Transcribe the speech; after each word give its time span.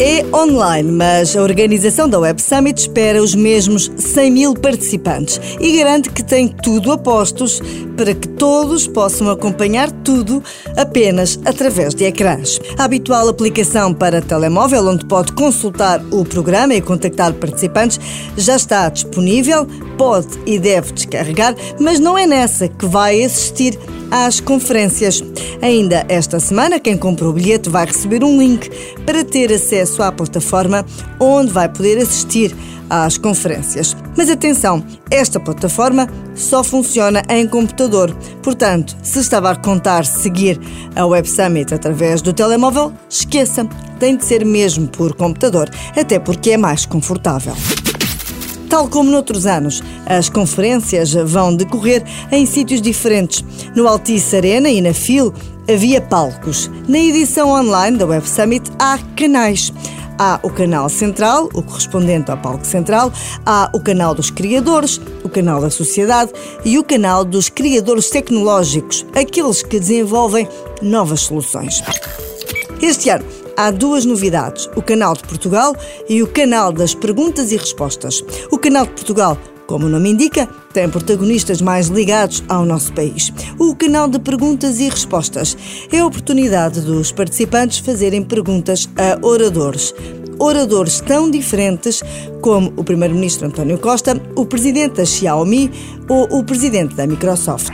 É 0.00 0.26
online, 0.34 0.90
mas 0.90 1.36
a 1.36 1.42
organização 1.42 2.08
da 2.08 2.18
Web 2.18 2.42
Summit 2.42 2.80
espera 2.80 3.22
os 3.22 3.32
mesmos 3.32 3.92
100 3.96 4.30
mil 4.32 4.54
participantes 4.54 5.40
e 5.60 5.76
garante 5.76 6.10
que 6.10 6.20
tem 6.20 6.48
tudo 6.48 6.90
a 6.90 6.98
postos 6.98 7.62
para 7.96 8.12
que 8.12 8.26
todos 8.26 8.88
possam 8.88 9.30
acompanhar 9.30 9.92
tudo 10.02 10.42
apenas 10.76 11.38
através 11.44 11.94
de 11.94 12.06
ecrãs. 12.06 12.60
A 12.76 12.84
habitual 12.84 13.28
aplicação 13.28 13.94
para 13.94 14.20
telemóvel, 14.20 14.88
onde 14.88 15.06
pode 15.06 15.32
consultar 15.32 16.02
o 16.10 16.24
programa 16.24 16.74
e 16.74 16.80
contactar 16.80 17.32
participantes, 17.32 18.00
já 18.36 18.56
está 18.56 18.88
disponível, 18.88 19.64
pode 19.96 20.38
e 20.46 20.58
deve 20.58 20.92
descarregar, 20.92 21.54
mas 21.80 21.98
não 21.98 22.16
é 22.16 22.26
nessa 22.26 22.68
que 22.68 22.86
vai 22.86 23.22
assistir 23.22 23.78
às 24.10 24.40
conferências. 24.40 25.22
Ainda 25.60 26.04
esta 26.08 26.38
semana, 26.38 26.78
quem 26.78 26.96
comprou 26.96 27.30
o 27.30 27.32
bilhete 27.34 27.68
vai 27.68 27.86
receber 27.86 28.22
um 28.22 28.38
link 28.38 28.70
para 29.04 29.24
ter 29.24 29.52
acesso 29.52 30.02
à 30.02 30.12
plataforma 30.12 30.84
onde 31.18 31.50
vai 31.50 31.68
poder 31.68 31.98
assistir 31.98 32.54
às 32.88 33.16
conferências. 33.16 33.96
Mas 34.16 34.30
atenção, 34.30 34.84
esta 35.10 35.40
plataforma 35.40 36.08
só 36.34 36.62
funciona 36.62 37.22
em 37.28 37.46
computador. 37.46 38.14
Portanto, 38.42 38.96
se 39.02 39.20
estava 39.20 39.50
a 39.50 39.56
contar 39.56 40.04
seguir 40.04 40.60
a 40.94 41.04
Web 41.06 41.28
Summit 41.28 41.74
através 41.74 42.22
do 42.22 42.32
telemóvel, 42.32 42.92
esqueça, 43.08 43.66
tem 43.98 44.16
de 44.16 44.24
ser 44.24 44.44
mesmo 44.44 44.86
por 44.88 45.14
computador, 45.14 45.70
até 45.96 46.18
porque 46.18 46.52
é 46.52 46.56
mais 46.56 46.86
confortável. 46.86 47.54
Tal 48.74 48.88
como 48.88 49.08
noutros 49.08 49.46
anos, 49.46 49.84
as 50.04 50.28
conferências 50.28 51.14
vão 51.14 51.54
decorrer 51.54 52.02
em 52.32 52.44
sítios 52.44 52.82
diferentes. 52.82 53.44
No 53.72 53.86
Altice 53.86 54.34
Arena 54.34 54.68
e 54.68 54.80
na 54.80 54.92
FIL 54.92 55.32
havia 55.72 56.00
palcos. 56.00 56.68
Na 56.88 56.98
edição 56.98 57.50
online 57.50 57.96
da 57.96 58.04
Web 58.04 58.28
Summit 58.28 58.68
há 58.76 58.98
canais. 59.14 59.72
Há 60.18 60.40
o 60.42 60.50
canal 60.50 60.88
central, 60.88 61.48
o 61.54 61.62
correspondente 61.62 62.32
ao 62.32 62.36
palco 62.36 62.66
central, 62.66 63.12
há 63.46 63.70
o 63.72 63.78
canal 63.78 64.12
dos 64.12 64.28
criadores, 64.28 65.00
o 65.22 65.28
canal 65.28 65.60
da 65.60 65.70
sociedade 65.70 66.32
e 66.64 66.76
o 66.76 66.82
canal 66.82 67.24
dos 67.24 67.48
criadores 67.48 68.10
tecnológicos, 68.10 69.06
aqueles 69.14 69.62
que 69.62 69.78
desenvolvem 69.78 70.48
novas 70.82 71.20
soluções. 71.20 71.80
Este 72.82 73.08
ano 73.08 73.24
há 73.56 73.70
duas 73.70 74.04
novidades: 74.04 74.68
o 74.76 74.82
canal 74.82 75.14
de 75.14 75.24
Portugal 75.24 75.74
e 76.08 76.22
o 76.22 76.26
canal 76.26 76.72
das 76.72 76.94
perguntas 76.94 77.52
e 77.52 77.56
respostas. 77.56 78.22
O 78.50 78.58
canal 78.58 78.84
de 78.84 78.92
Portugal 78.92 79.38
como 79.66 79.86
o 79.86 79.88
nome 79.88 80.10
indica, 80.10 80.48
tem 80.72 80.88
protagonistas 80.88 81.60
mais 81.60 81.88
ligados 81.88 82.42
ao 82.48 82.64
nosso 82.64 82.92
país. 82.92 83.32
O 83.58 83.74
canal 83.74 84.08
de 84.08 84.18
perguntas 84.18 84.78
e 84.78 84.88
respostas 84.88 85.56
é 85.90 86.00
a 86.00 86.06
oportunidade 86.06 86.80
dos 86.80 87.12
participantes 87.12 87.78
fazerem 87.78 88.22
perguntas 88.22 88.88
a 88.96 89.26
oradores. 89.26 89.94
Oradores 90.38 91.00
tão 91.00 91.30
diferentes 91.30 92.02
como 92.40 92.72
o 92.76 92.84
Primeiro-Ministro 92.84 93.46
António 93.46 93.78
Costa, 93.78 94.20
o 94.34 94.44
Presidente 94.44 94.96
da 94.96 95.04
Xiaomi 95.04 95.70
ou 96.08 96.24
o 96.38 96.44
Presidente 96.44 96.94
da 96.94 97.06
Microsoft. 97.06 97.72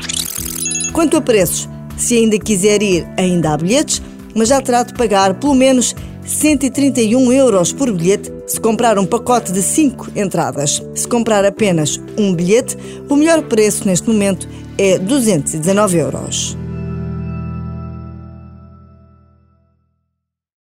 Quanto 0.92 1.16
a 1.16 1.20
preços, 1.20 1.68
se 1.96 2.16
ainda 2.16 2.38
quiser 2.38 2.82
ir, 2.82 3.06
ainda 3.16 3.52
há 3.52 3.56
bilhetes 3.56 4.02
mas 4.40 4.48
já 4.48 4.58
terá 4.58 4.82
de 4.82 4.94
pagar 4.94 5.34
pelo 5.34 5.54
menos 5.54 5.94
131 6.24 7.30
euros 7.30 7.74
por 7.74 7.92
bilhete 7.92 8.32
se 8.46 8.58
comprar 8.58 8.98
um 8.98 9.04
pacote 9.04 9.52
de 9.52 9.60
5 9.60 10.12
entradas. 10.16 10.82
Se 10.94 11.06
comprar 11.06 11.44
apenas 11.44 12.00
um 12.16 12.34
bilhete, 12.34 12.74
o 13.06 13.16
melhor 13.16 13.42
preço 13.42 13.86
neste 13.86 14.08
momento 14.08 14.48
é 14.78 14.96
219 14.96 15.98
euros. 15.98 16.59